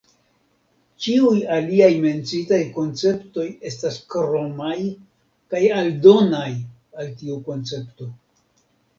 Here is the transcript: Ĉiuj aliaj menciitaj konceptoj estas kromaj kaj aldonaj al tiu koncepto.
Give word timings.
Ĉiuj 1.07 1.39
aliaj 1.55 1.89
menciitaj 2.05 2.57
konceptoj 2.77 3.45
estas 3.71 3.99
kromaj 4.13 4.77
kaj 5.55 5.61
aldonaj 5.81 6.47
al 7.03 7.13
tiu 7.21 7.37
koncepto. 7.51 8.09